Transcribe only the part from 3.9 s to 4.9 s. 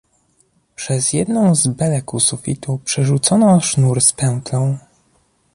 z pętlą."